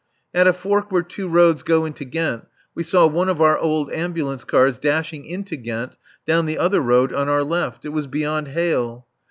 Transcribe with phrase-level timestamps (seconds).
[0.33, 3.93] At a fork where two roads go into Ghent we saw one of our old
[3.93, 7.85] ambulance cars dashing into Ghent down the other road on our left.
[7.85, 9.05] It was beyond hail.